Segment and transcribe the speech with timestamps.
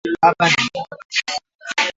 [0.21, 1.41] Baba ni mchapa kazi